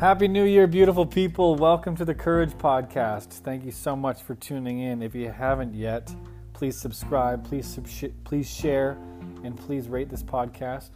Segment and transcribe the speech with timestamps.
[0.00, 1.56] Happy New Year, beautiful people.
[1.56, 3.30] Welcome to the Courage Podcast.
[3.40, 5.02] Thank you so much for tuning in.
[5.02, 6.14] If you haven't yet,
[6.52, 8.96] please subscribe, please, sub- please share,
[9.42, 10.90] and please rate this podcast.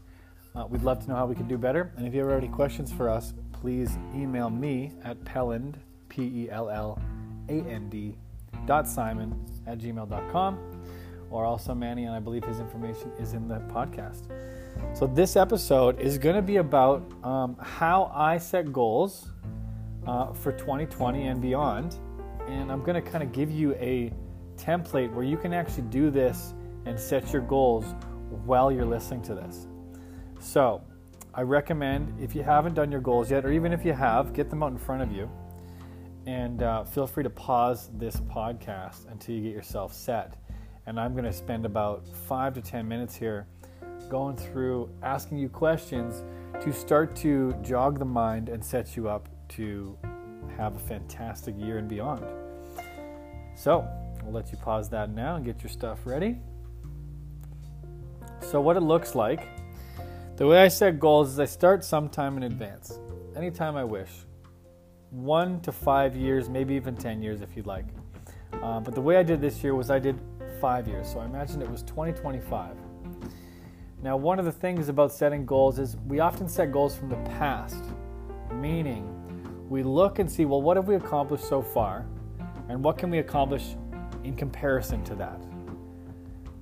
[0.54, 1.92] Uh, we'd love to know how we can do better.
[1.96, 6.50] And if you have any questions for us, please email me at pelland, P E
[6.52, 7.02] L L
[7.48, 8.16] A N D,
[8.66, 9.34] dot Simon
[9.66, 10.58] at gmail.com,
[11.28, 14.28] or also Manny, and I believe his information is in the podcast.
[14.94, 19.28] So, this episode is going to be about um, how I set goals
[20.06, 21.96] uh, for 2020 and beyond.
[22.48, 24.12] And I'm going to kind of give you a
[24.56, 26.54] template where you can actually do this
[26.86, 27.84] and set your goals
[28.44, 29.66] while you're listening to this.
[30.40, 30.82] So,
[31.34, 34.50] I recommend if you haven't done your goals yet, or even if you have, get
[34.50, 35.30] them out in front of you.
[36.26, 40.36] And uh, feel free to pause this podcast until you get yourself set.
[40.86, 43.46] And I'm going to spend about five to 10 minutes here
[44.12, 46.22] going through asking you questions
[46.62, 49.96] to start to jog the mind and set you up to
[50.58, 52.22] have a fantastic year and beyond.
[53.54, 53.88] So,
[54.22, 56.36] I'll let you pause that now and get your stuff ready.
[58.40, 59.48] So, what it looks like,
[60.36, 63.00] the way I set goals is I start sometime in advance,
[63.34, 64.10] anytime I wish.
[65.08, 67.86] One to five years, maybe even 10 years if you'd like.
[68.62, 70.20] Uh, but the way I did this year was I did
[70.60, 71.10] five years.
[71.10, 72.76] So I imagined it was 2025.
[74.02, 77.16] Now, one of the things about setting goals is we often set goals from the
[77.38, 77.84] past,
[78.52, 79.08] meaning
[79.68, 82.04] we look and see, well, what have we accomplished so far,
[82.68, 83.76] and what can we accomplish
[84.24, 85.40] in comparison to that?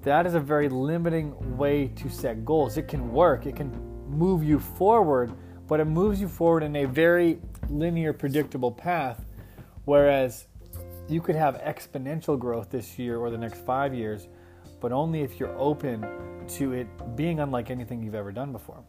[0.02, 2.76] That is a very limiting way to set goals.
[2.76, 3.72] It can work, it can
[4.06, 5.32] move you forward,
[5.66, 7.38] but it moves you forward in a very
[7.70, 9.24] linear, predictable path.
[9.86, 10.46] Whereas
[11.08, 14.28] you could have exponential growth this year or the next five years,
[14.80, 16.06] but only if you're open
[16.48, 18.82] to it being unlike anything you've ever done before.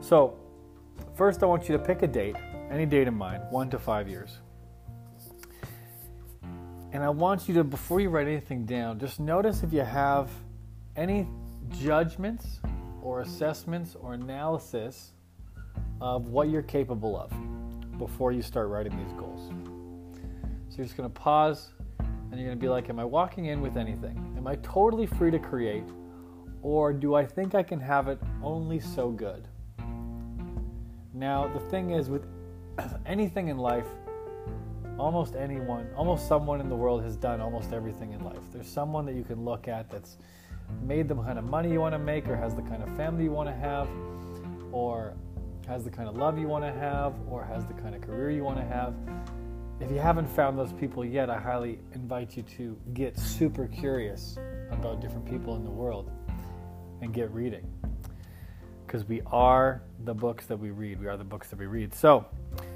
[0.00, 0.38] So,
[1.14, 2.36] first, I want you to pick a date,
[2.70, 4.38] any date in mind, one to five years.
[6.92, 10.30] And I want you to, before you write anything down, just notice if you have
[10.96, 11.28] any
[11.80, 12.60] judgments
[13.02, 15.12] or assessments or analysis
[16.00, 17.30] of what you're capable of
[17.98, 19.50] before you start writing these goals.
[20.70, 21.72] So you're just going to pause
[22.30, 24.34] and you're going to be like, Am I walking in with anything?
[24.36, 25.84] Am I totally free to create?
[26.62, 29.46] Or do I think I can have it only so good?
[31.14, 32.26] Now, the thing is, with
[33.06, 33.86] anything in life,
[34.98, 38.38] almost anyone, almost someone in the world has done almost everything in life.
[38.52, 40.18] There's someone that you can look at that's
[40.82, 43.24] made the kind of money you want to make, or has the kind of family
[43.24, 43.88] you want to have,
[44.72, 45.14] or
[45.66, 48.30] has the kind of love you want to have, or has the kind of career
[48.30, 48.94] you want to have.
[49.80, 54.36] If you haven't found those people yet, I highly invite you to get super curious
[54.72, 56.10] about different people in the world
[57.00, 57.64] and get reading.
[58.84, 61.00] Because we are the books that we read.
[61.00, 61.94] We are the books that we read.
[61.94, 62.26] So,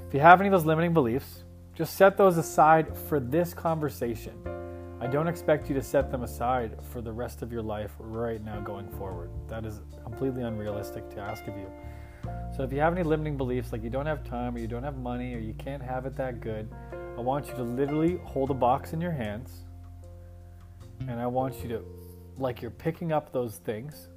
[0.07, 1.43] if you have any of those limiting beliefs,
[1.75, 4.33] just set those aside for this conversation.
[5.01, 8.41] I don't expect you to set them aside for the rest of your life right
[8.41, 9.29] now going forward.
[9.49, 11.69] That is completely unrealistic to ask of you.
[12.55, 14.83] So, if you have any limiting beliefs, like you don't have time, or you don't
[14.83, 16.69] have money, or you can't have it that good,
[17.17, 19.63] I want you to literally hold a box in your hands.
[21.07, 21.83] And I want you to,
[22.37, 24.07] like you're picking up those things,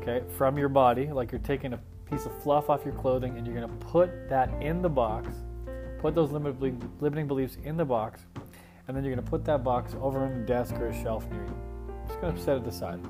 [0.00, 1.80] okay, from your body, like you're taking a
[2.10, 5.28] piece of fluff off your clothing and you're going to put that in the box,
[6.00, 8.22] put those limiting beliefs in the box,
[8.88, 11.30] and then you're going to put that box over on the desk or a shelf
[11.30, 11.56] near you.
[12.08, 13.00] Just going to set it aside.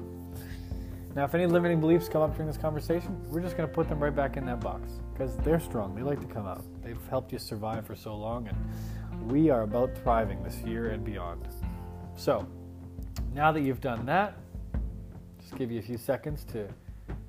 [1.14, 3.86] Now, if any limiting beliefs come up during this conversation, we're just going to put
[3.86, 5.94] them right back in that box because they're strong.
[5.94, 6.64] They like to come out.
[6.82, 11.04] They've helped you survive for so long, and we are about thriving this year and
[11.04, 11.46] beyond.
[12.16, 12.46] So,
[13.34, 14.38] now that you've done that,
[15.38, 16.66] just give you a few seconds to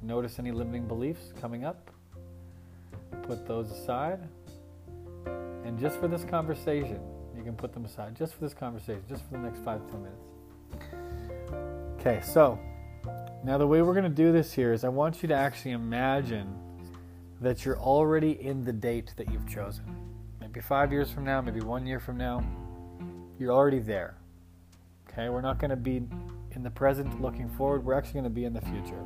[0.02, 1.92] notice any limiting beliefs coming up.
[3.24, 4.20] Put those aside.
[5.66, 7.02] And just for this conversation,
[7.36, 8.16] you can put them aside.
[8.16, 10.24] Just for this conversation, just for the next five, ten minutes.
[12.00, 12.60] Okay, so
[13.44, 15.72] now the way we're going to do this here is I want you to actually
[15.72, 16.56] imagine
[17.42, 19.84] that you're already in the date that you've chosen.
[20.40, 22.44] Maybe five years from now, maybe one year from now,
[23.38, 24.16] you're already there.
[25.10, 26.02] Okay, we're not going to be
[26.52, 29.04] in the present looking forward, we're actually going to be in the future.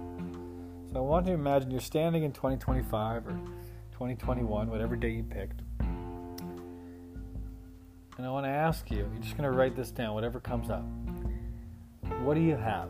[0.91, 3.31] So I want you to imagine you're standing in 2025 or
[3.91, 5.61] 2021, whatever date you picked.
[8.17, 10.69] And I want to ask you, you're just going to write this down, whatever comes
[10.69, 10.85] up.
[12.21, 12.89] What do you have?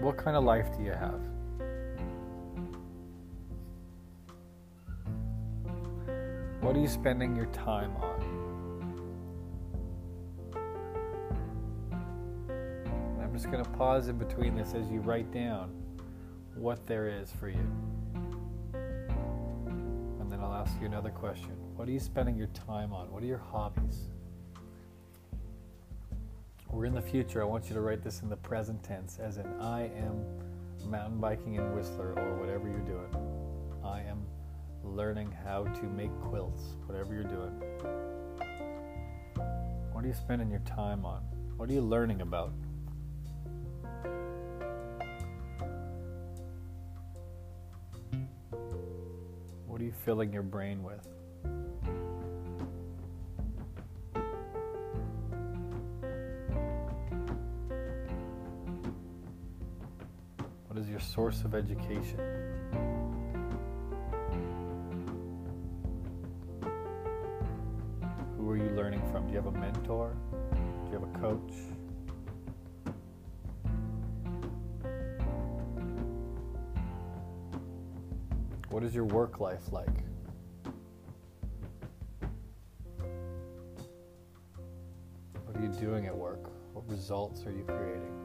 [0.00, 1.20] What kind of life do you have?
[6.60, 8.20] What are you spending your time on?
[12.38, 15.70] And I'm just going to pause in between this as you write down
[16.54, 17.66] what there is for you.
[18.74, 21.52] And then I'll ask you another question.
[21.76, 23.10] What are you spending your time on?
[23.10, 24.10] What are your hobbies?
[26.76, 27.40] We're in the future.
[27.40, 30.26] I want you to write this in the present tense, as in I am
[30.84, 33.08] mountain biking in Whistler or whatever you're doing.
[33.82, 34.26] I am
[34.84, 37.62] learning how to make quilts, whatever you're doing.
[39.92, 41.22] What are you spending your time on?
[41.56, 42.52] What are you learning about?
[49.66, 51.08] What are you filling your brain with?
[61.16, 62.20] Source of education?
[68.36, 69.26] Who are you learning from?
[69.26, 70.14] Do you have a mentor?
[70.52, 71.54] Do you have a coach?
[78.68, 79.88] What is your work life like?
[85.46, 86.50] What are you doing at work?
[86.74, 88.16] What results are you creating?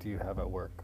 [0.00, 0.82] Do you have at work?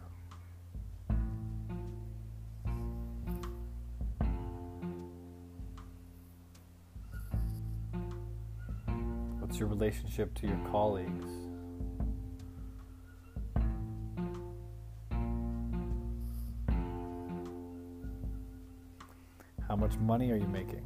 [9.41, 11.31] What's your relationship to your colleagues?
[19.67, 20.85] How much money are you making?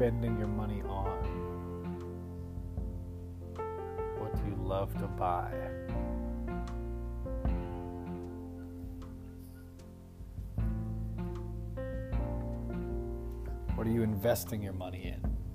[0.00, 1.12] Spending your money on?
[4.18, 5.52] What do you love to buy?
[13.74, 15.49] What are you investing your money in?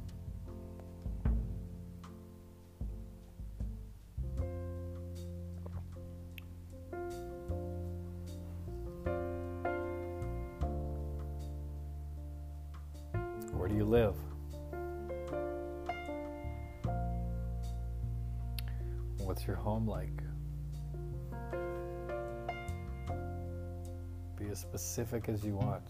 [24.95, 25.83] Specific as you want.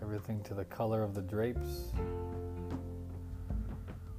[0.00, 1.90] Everything to the color of the drapes,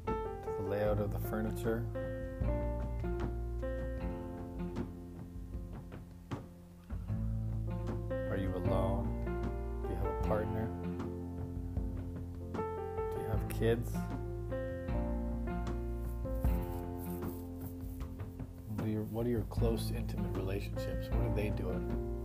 [0.06, 0.14] to
[0.58, 1.86] the layout of the furniture.
[8.12, 9.08] Are you alone?
[9.84, 10.70] Do you have a partner?
[12.52, 13.90] Do you have kids?
[18.76, 21.08] What are your, what are your close, intimate relationships?
[21.10, 22.19] What are they doing?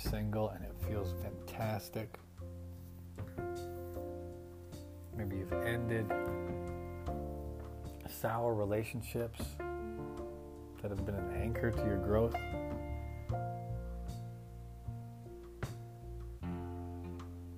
[0.00, 2.18] Single and it feels fantastic.
[5.16, 6.10] Maybe you've ended
[8.08, 9.40] sour relationships
[10.82, 12.34] that have been an anchor to your growth.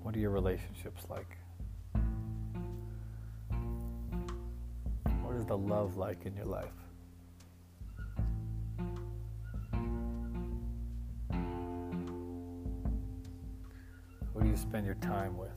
[0.03, 1.39] What are your relationships like?
[5.23, 6.82] What is the love like in your life?
[14.63, 15.51] Spend your time with?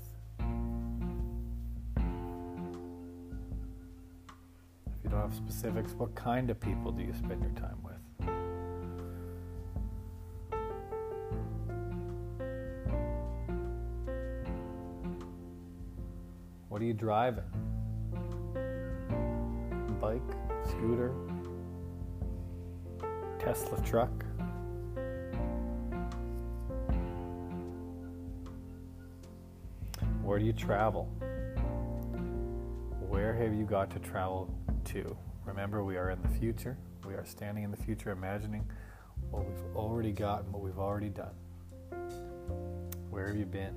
[4.87, 7.93] If you don't have specifics, what kind of people do you spend your time with?
[16.67, 17.43] What are you driving?
[20.01, 20.21] Bike,
[20.65, 21.13] scooter,
[23.39, 24.24] Tesla truck?
[30.35, 31.05] Where do you travel?
[33.07, 35.15] Where have you got to travel to?
[35.45, 36.77] Remember, we are in the future.
[37.07, 38.69] We are standing in the future, imagining
[39.31, 41.35] what we've already got and what we've already done.
[43.09, 43.75] Where have you been?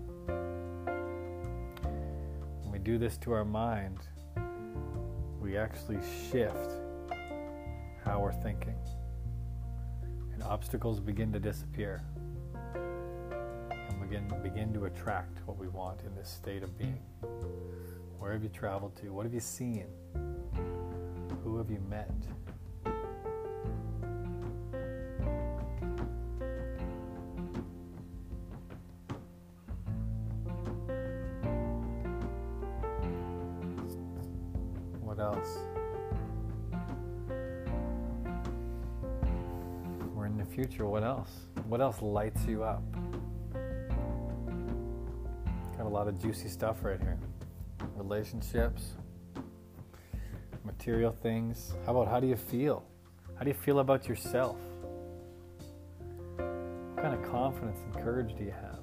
[2.62, 4.00] When we do this to our mind,
[5.40, 6.00] we actually
[6.32, 6.72] shift
[8.04, 8.74] how we're thinking,
[10.32, 12.02] and obstacles begin to disappear
[14.08, 16.98] begin, begin to attract what we want in this state of being.
[18.18, 19.10] Where have you traveled to?
[19.12, 19.84] What have you seen?
[21.44, 22.10] Who have you met?
[35.02, 35.58] What else?
[40.14, 40.86] We're in the future.
[40.86, 41.30] What else?
[41.66, 42.82] What else lights you up?
[45.78, 47.20] Got a lot of juicy stuff right here.
[47.94, 48.96] Relationships,
[50.64, 51.72] material things.
[51.86, 52.84] How about how do you feel?
[53.36, 54.56] How do you feel about yourself?
[56.36, 58.80] What kind of confidence and courage do you have?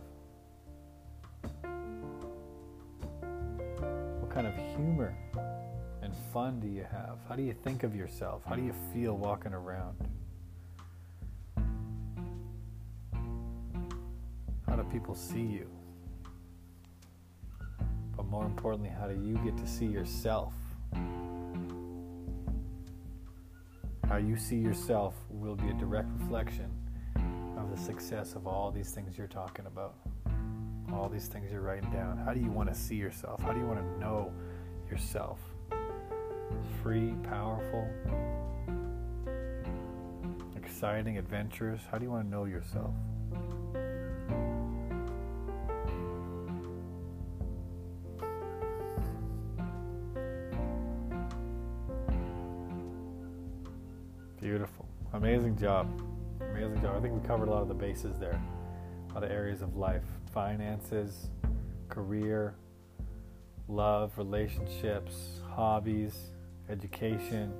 [4.21, 5.13] What kind of humor
[6.01, 7.17] and fun do you have?
[7.27, 8.41] How do you think of yourself?
[8.47, 9.97] How do you feel walking around?
[14.65, 15.69] How do people see you?
[18.35, 20.51] More importantly, how do you get to see yourself?
[24.09, 26.69] How you see yourself will be a direct reflection
[27.57, 29.95] of the success of all these things you're talking about.
[30.91, 32.17] All these things you're writing down.
[32.17, 33.41] How do you want to see yourself?
[33.41, 34.33] How do you want to know
[34.91, 35.39] yourself?
[36.83, 37.87] Free, powerful,
[40.57, 41.83] exciting, adventurous.
[41.89, 42.93] How do you want to know yourself?
[55.35, 56.01] Amazing job.
[56.39, 56.95] Amazing job.
[56.95, 58.41] I think we covered a lot of the bases there.
[59.09, 61.27] A lot of areas of life finances,
[61.89, 62.55] career,
[63.67, 66.29] love, relationships, hobbies,
[66.69, 67.51] education,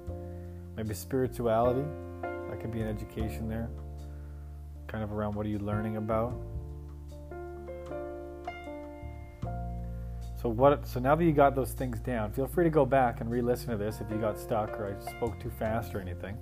[0.78, 1.84] maybe spirituality.
[2.22, 3.68] That could be an education there.
[4.88, 6.34] Kind of around what are you learning about?
[10.42, 13.20] So what so now that you got those things down, feel free to go back
[13.20, 16.38] and re-listen to this if you got stuck or I spoke too fast or anything.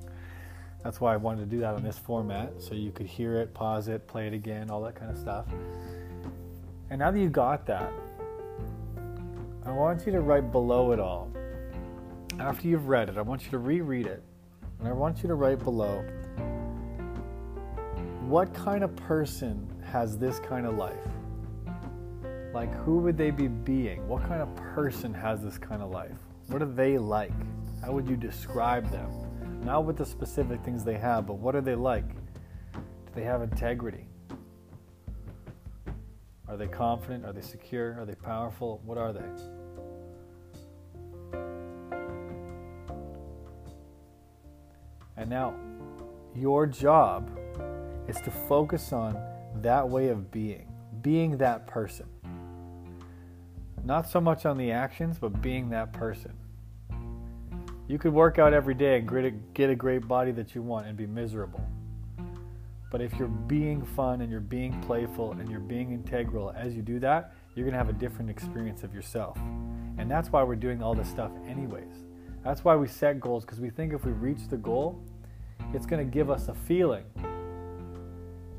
[0.83, 3.53] That's why I wanted to do that on this format, so you could hear it,
[3.53, 5.45] pause it, play it again, all that kind of stuff.
[6.89, 7.91] And now that you got that,
[9.65, 11.31] I want you to write below it all.
[12.39, 14.21] After you've read it, I want you to reread it,
[14.79, 16.03] and I want you to write below
[18.27, 20.95] what kind of person has this kind of life?
[22.53, 24.07] Like, who would they be being?
[24.07, 26.17] What kind of person has this kind of life?
[26.47, 27.31] What are they like?
[27.81, 29.22] How would you describe them?
[29.65, 32.08] Not with the specific things they have, but what are they like?
[32.74, 34.08] Do they have integrity?
[36.50, 37.25] Are they confident?
[37.25, 37.98] Are they secure?
[38.00, 38.82] Are they powerful?
[38.84, 39.22] What are they?
[45.15, 45.55] And now,
[46.36, 47.29] your job
[48.10, 49.17] is to focus on
[49.62, 50.67] that way of being,
[51.01, 52.08] being that person.
[53.86, 56.34] Not so much on the actions, but being that person.
[57.93, 60.97] You could work out every day and get a great body that you want and
[60.97, 61.63] be miserable.
[62.91, 66.81] But if you're being fun and you're being playful and you're being integral as you
[66.81, 69.38] do that, you're going to have a different experience of yourself.
[70.00, 72.07] And that's why we're doing all this stuff, anyways.
[72.43, 75.00] That's why we set goals because we think if we reach the goal,
[75.71, 77.05] it's going to give us a feeling.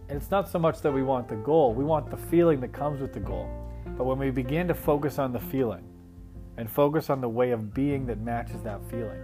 [0.08, 2.72] And it's not so much that we want the goal, we want the feeling that
[2.72, 3.50] comes with the goal.
[3.98, 5.82] But when we begin to focus on the feeling,
[6.56, 9.20] and focus on the way of being that matches that feeling.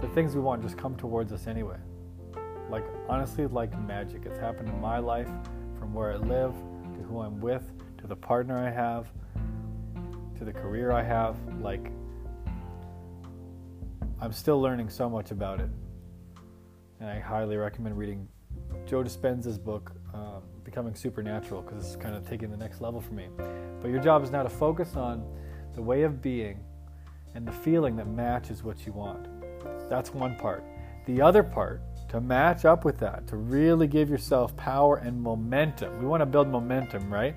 [0.00, 1.76] The things we want just come towards us anyway.
[2.70, 4.22] Like, honestly, like magic.
[4.24, 5.28] It's happened in my life
[5.78, 6.54] from where I live
[6.94, 7.64] to who I'm with
[7.98, 9.06] to the partner I have
[10.38, 11.36] to the career I have.
[11.60, 11.92] Like,
[14.20, 15.68] I'm still learning so much about it.
[17.00, 18.26] And I highly recommend reading
[18.86, 23.14] Joe Dispenza's book, um, Becoming Supernatural, because it's kind of taking the next level for
[23.14, 23.28] me.
[23.80, 25.24] But your job is now to focus on
[25.74, 26.60] the way of being
[27.34, 29.28] and the feeling that matches what you want.
[29.88, 30.64] That's one part.
[31.06, 35.98] The other part, to match up with that, to really give yourself power and momentum.
[35.98, 37.36] We want to build momentum, right?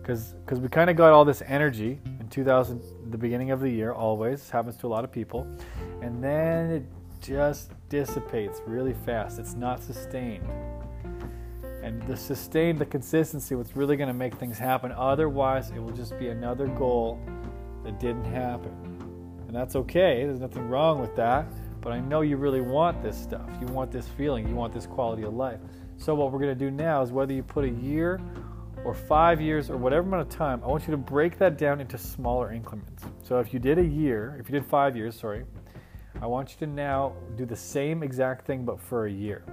[0.00, 3.92] Because we kind of got all this energy in 2000, the beginning of the year,
[3.92, 5.46] always happens to a lot of people,
[6.00, 6.84] and then it
[7.20, 9.38] just dissipates really fast.
[9.38, 10.48] It's not sustained.
[11.92, 14.92] And the sustain, the consistency, what's really going to make things happen.
[14.92, 17.20] Otherwise, it will just be another goal
[17.84, 18.72] that didn't happen.
[19.46, 21.46] And that's okay, there's nothing wrong with that.
[21.82, 23.46] But I know you really want this stuff.
[23.60, 25.58] You want this feeling, you want this quality of life.
[25.98, 28.20] So, what we're going to do now is whether you put a year
[28.84, 31.80] or five years or whatever amount of time, I want you to break that down
[31.80, 33.04] into smaller increments.
[33.22, 35.44] So, if you did a year, if you did five years, sorry,
[36.22, 39.44] I want you to now do the same exact thing but for a year.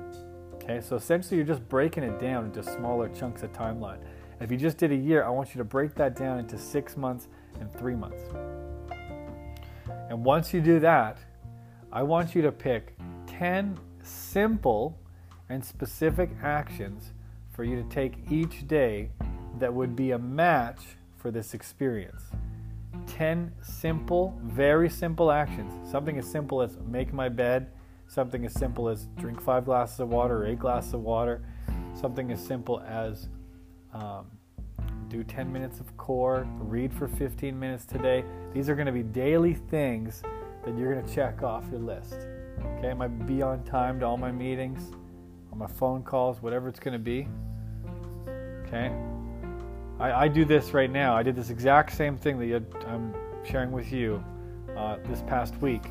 [0.69, 3.97] Okay, so essentially you're just breaking it down into smaller chunks of timeline.
[4.39, 6.95] If you just did a year, I want you to break that down into six
[6.95, 7.27] months
[7.59, 8.21] and three months.
[10.11, 11.17] And once you do that,
[11.91, 12.95] I want you to pick
[13.25, 14.95] 10 simple
[15.49, 17.13] and specific actions
[17.51, 19.09] for you to take each day
[19.57, 20.81] that would be a match
[21.17, 22.25] for this experience.
[23.07, 25.73] 10 simple, very simple actions.
[25.89, 27.71] Something as simple as make my bed,
[28.09, 31.41] something as simple as drink five glasses of water or eight glasses of water,
[31.93, 33.29] something as simple as
[33.93, 34.25] um,
[35.09, 38.23] do 10 minutes of core, read for 15 minutes today.
[38.53, 40.23] These are going to be daily things
[40.65, 42.17] that you're going to check off your list.
[42.77, 44.91] Okay, I be on time to all my meetings,
[45.51, 47.27] on my phone calls, whatever it's going to be?
[48.67, 48.91] Okay,
[49.99, 51.15] I, I, do this right now.
[51.15, 54.23] I did this exact same thing that I'm sharing with you
[54.77, 55.83] uh, this past week,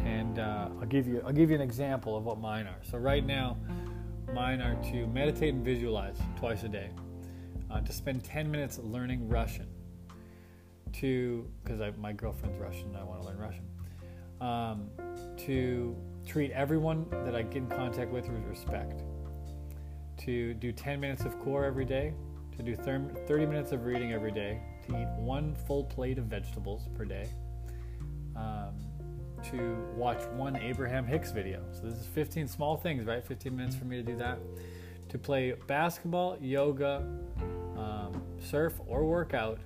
[0.00, 2.78] and uh, I'll give you I'll give you an example of what mine are.
[2.82, 3.56] So right now,
[4.32, 6.90] mine are to meditate and visualize twice a day
[7.70, 9.66] uh, to spend 10 minutes learning Russian,
[10.94, 13.64] to, because my girlfriend's Russian and I want to learn Russian,
[14.40, 14.90] um,
[15.38, 15.96] to
[16.26, 19.02] treat everyone that I get in contact with with respect,
[20.18, 22.14] to do 10 minutes of core every day,
[22.56, 26.88] to do 30 minutes of reading every day, to eat one full plate of vegetables
[26.94, 27.28] per day,
[28.36, 28.74] um,
[29.50, 31.60] to watch one Abraham Hicks video.
[31.72, 33.24] So this is 15 small things, right?
[33.24, 34.38] 15 minutes for me to do that.
[35.10, 37.04] To play basketball, yoga,
[37.76, 39.58] um, surf or work out,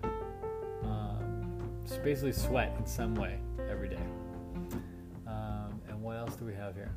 [0.83, 3.39] um, just basically sweat in some way
[3.71, 4.03] every day.
[5.27, 6.93] Um, and what else do we have here?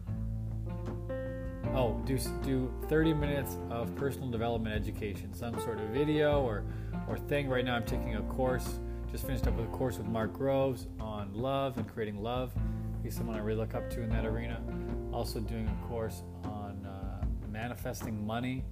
[1.73, 6.63] Oh, do do 30 minutes of personal development education, some sort of video or
[7.07, 7.47] or thing.
[7.47, 8.79] Right now, I'm taking a course.
[9.11, 12.53] Just finished up with a course with Mark Groves on love and creating love.
[13.03, 14.61] He's someone I really look up to in that arena.
[15.11, 18.63] Also doing a course on uh, manifesting money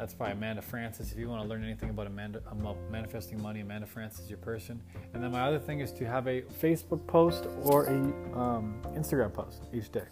[0.00, 1.12] that's by Amanda Frances.
[1.12, 4.38] If you want to learn anything about Amanda, about manifesting money, Amanda Frances is your
[4.38, 4.80] person.
[5.12, 7.96] And then my other thing is to have a Facebook post or a
[8.34, 10.06] um, Instagram post each day.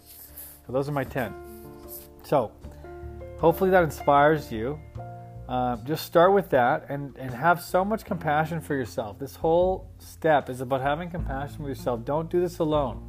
[0.67, 1.33] So those are my 10.
[2.23, 2.51] So
[3.39, 4.79] hopefully that inspires you.
[5.47, 9.17] Um, just start with that and, and have so much compassion for yourself.
[9.17, 12.05] This whole step is about having compassion with yourself.
[12.05, 13.08] Don't do this alone.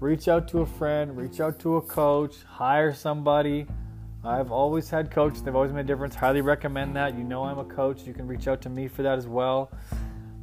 [0.00, 3.66] Reach out to a friend, reach out to a coach, hire somebody
[4.26, 5.42] I've always had coaches.
[5.42, 6.16] They've always made a difference.
[6.16, 7.16] Highly recommend that.
[7.16, 8.04] You know I'm a coach.
[8.04, 9.70] You can reach out to me for that as well.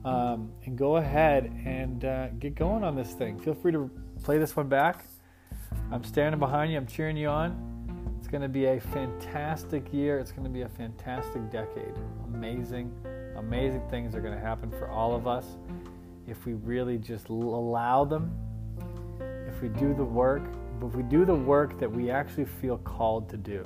[0.05, 3.37] Um, and go ahead and uh, get going on this thing.
[3.39, 3.91] Feel free to
[4.23, 5.05] play this one back.
[5.91, 6.77] I'm standing behind you.
[6.77, 8.15] I'm cheering you on.
[8.19, 10.17] It's going to be a fantastic year.
[10.17, 11.93] It's going to be a fantastic decade.
[12.33, 12.89] Amazing,
[13.35, 15.57] amazing things are going to happen for all of us
[16.25, 18.33] if we really just allow them,
[19.53, 20.43] if we do the work,
[20.79, 23.63] but if we do the work that we actually feel called to do,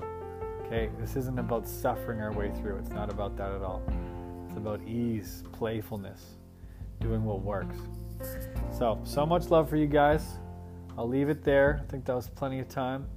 [0.66, 2.78] okay, this isn't about suffering our way through.
[2.78, 3.82] It's not about that at all.
[4.46, 6.22] It's about ease, playfulness,
[7.00, 7.78] doing what works.
[8.78, 10.40] So, so much love for you guys.
[10.98, 11.82] I'll leave it there.
[11.84, 13.08] I think that was plenty of time.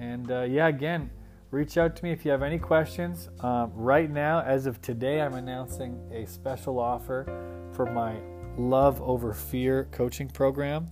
[0.00, 1.10] And uh, yeah, again,
[1.50, 3.28] reach out to me if you have any questions.
[3.40, 7.26] Um, right now, as of today, I'm announcing a special offer
[7.72, 8.16] for my
[8.60, 10.88] Love Over Fear coaching program.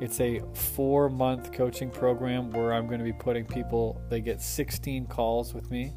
[0.00, 4.40] It's a four month coaching program where I'm going to be putting people, they get
[4.40, 5.92] 16 calls with me,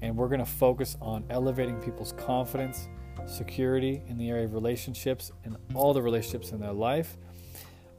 [0.00, 2.88] and we're going to focus on elevating people's confidence,
[3.26, 7.18] security in the area of relationships, and all the relationships in their life.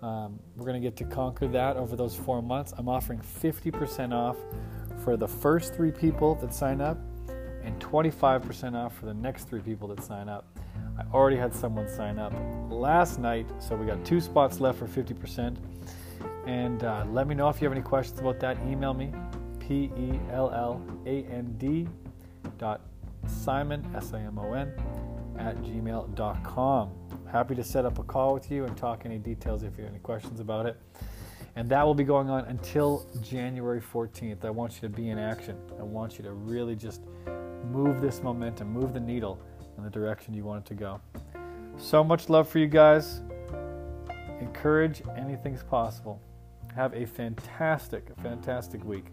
[0.01, 2.73] Um, we're going to get to conquer that over those four months.
[2.77, 4.38] I'm offering 50% off
[5.03, 6.97] for the first three people that sign up
[7.63, 10.57] and 25% off for the next three people that sign up.
[10.99, 12.33] I already had someone sign up
[12.69, 15.55] last night, so we got two spots left for 50%.
[16.45, 18.57] And uh, let me know if you have any questions about that.
[18.67, 19.13] Email me,
[19.59, 21.88] P E L L A N D
[22.57, 22.81] dot
[23.27, 24.73] Simon, S I M O N,
[25.38, 26.91] at gmail.com.
[27.31, 29.93] Happy to set up a call with you and talk any details if you have
[29.93, 30.75] any questions about it.
[31.55, 34.43] And that will be going on until January 14th.
[34.43, 35.57] I want you to be in action.
[35.79, 37.01] I want you to really just
[37.71, 39.39] move this momentum, move the needle
[39.79, 41.01] in the direction you want it to go.
[41.77, 43.21] So much love for you guys.
[44.41, 46.21] Encourage anything's possible.
[46.75, 49.05] Have a fantastic, fantastic week.